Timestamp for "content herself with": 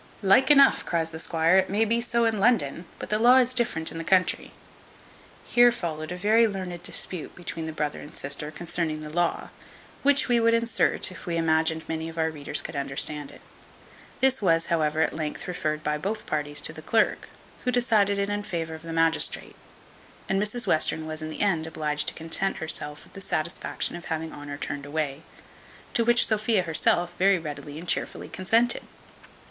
22.15-23.13